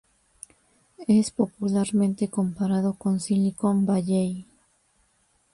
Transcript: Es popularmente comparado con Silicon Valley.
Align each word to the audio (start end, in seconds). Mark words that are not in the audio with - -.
Es 1.07 1.29
popularmente 1.29 2.27
comparado 2.27 2.95
con 2.95 3.19
Silicon 3.19 3.85
Valley. 3.85 4.47